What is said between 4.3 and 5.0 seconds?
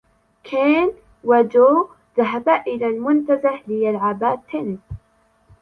التنس.